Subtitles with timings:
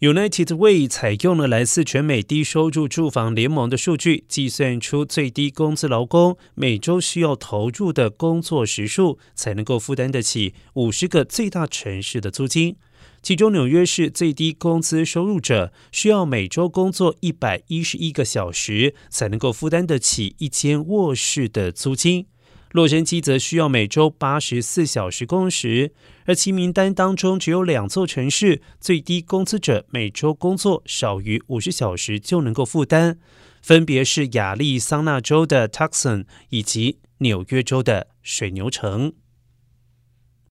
[0.00, 12.76] United Way 采用了来自全美低收入住房联盟的数据，计算出最低工资劳工每周需要投入的工作时数，才能够负担得起五十个最大城市的租金。
[13.22, 22.26] 其中，纽约市最低工资收入者需要每周工作一百一十一个小时，才能够负担得起一间卧室的租金。
[22.74, 25.92] 洛杉矶则需要每周八十四小时工时，
[26.24, 33.16] 而其名单当中只有两座城市最低工资者每周工作少于五十小时就能够负担，
[33.62, 39.12] 分别是亚利桑那州的 Tucson 以及纽约州的水牛城。